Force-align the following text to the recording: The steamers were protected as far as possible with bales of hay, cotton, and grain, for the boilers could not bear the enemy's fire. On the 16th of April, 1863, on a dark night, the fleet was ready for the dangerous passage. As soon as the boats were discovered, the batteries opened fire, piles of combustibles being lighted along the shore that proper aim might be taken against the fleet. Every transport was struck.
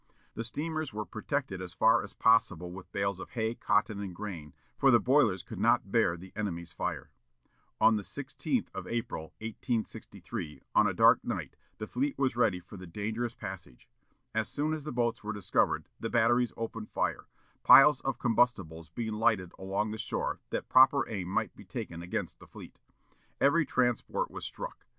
The 0.33 0.43
steamers 0.43 0.91
were 0.91 1.05
protected 1.05 1.61
as 1.61 1.75
far 1.75 2.01
as 2.01 2.11
possible 2.13 2.71
with 2.71 2.91
bales 2.91 3.19
of 3.19 3.29
hay, 3.33 3.53
cotton, 3.53 3.99
and 4.01 4.15
grain, 4.15 4.55
for 4.75 4.89
the 4.89 4.99
boilers 4.99 5.43
could 5.43 5.59
not 5.59 5.91
bear 5.91 6.17
the 6.17 6.33
enemy's 6.35 6.73
fire. 6.73 7.11
On 7.79 7.97
the 7.97 8.01
16th 8.01 8.69
of 8.73 8.87
April, 8.87 9.25
1863, 9.41 10.63
on 10.73 10.87
a 10.87 10.93
dark 10.95 11.23
night, 11.23 11.55
the 11.77 11.85
fleet 11.85 12.17
was 12.17 12.35
ready 12.35 12.59
for 12.59 12.77
the 12.77 12.87
dangerous 12.87 13.35
passage. 13.35 13.87
As 14.33 14.49
soon 14.49 14.73
as 14.73 14.85
the 14.85 14.91
boats 14.91 15.23
were 15.23 15.33
discovered, 15.33 15.87
the 15.99 16.09
batteries 16.09 16.51
opened 16.57 16.89
fire, 16.89 17.27
piles 17.61 17.99
of 18.01 18.17
combustibles 18.17 18.89
being 18.89 19.13
lighted 19.13 19.51
along 19.59 19.91
the 19.91 19.99
shore 19.99 20.39
that 20.49 20.67
proper 20.67 21.07
aim 21.09 21.27
might 21.27 21.55
be 21.55 21.63
taken 21.63 22.01
against 22.01 22.39
the 22.39 22.47
fleet. 22.47 22.79
Every 23.39 23.67
transport 23.67 24.31
was 24.31 24.45
struck. 24.45 24.87